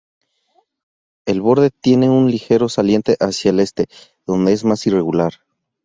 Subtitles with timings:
[1.27, 3.85] El borde tiene un ligero saliente hacia el este,
[4.25, 5.33] donde es más irregular.